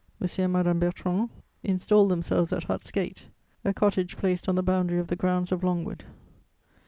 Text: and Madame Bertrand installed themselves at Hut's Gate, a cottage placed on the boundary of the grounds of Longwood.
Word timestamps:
and 0.19 0.51
Madame 0.51 0.79
Bertrand 0.79 1.29
installed 1.61 2.09
themselves 2.09 2.51
at 2.51 2.63
Hut's 2.63 2.89
Gate, 2.89 3.27
a 3.63 3.71
cottage 3.71 4.17
placed 4.17 4.49
on 4.49 4.55
the 4.55 4.63
boundary 4.63 4.97
of 4.97 5.09
the 5.09 5.15
grounds 5.15 5.51
of 5.51 5.63
Longwood. 5.63 6.05